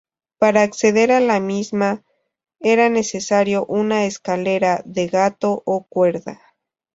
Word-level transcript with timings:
Para 0.39 0.63
acceder 0.63 1.11
a 1.11 1.19
la 1.19 1.39
misma, 1.39 2.03
era 2.59 2.89
necesario 2.89 3.67
una 3.67 4.05
escalera 4.05 4.81
"de 4.83 5.05
gato" 5.07 5.61
o 5.63 5.83
cuerda. 5.85 6.41